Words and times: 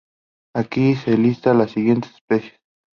Aquí 0.55 0.95
se 0.95 1.15
listan 1.15 1.59
las 1.59 1.69
siguientes 1.69 2.11
especies 2.15 2.59